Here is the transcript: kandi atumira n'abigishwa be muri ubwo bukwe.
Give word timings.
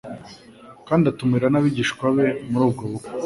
kandi 0.87 1.05
atumira 1.11 1.47
n'abigishwa 1.49 2.05
be 2.15 2.25
muri 2.49 2.63
ubwo 2.67 2.83
bukwe. 2.91 3.09